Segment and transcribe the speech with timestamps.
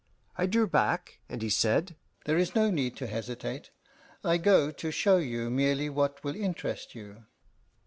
[0.35, 1.95] I drew back, and he said,
[2.25, 3.69] "There is no need to hesitate;
[4.23, 7.25] I go to show you merely what will interest you."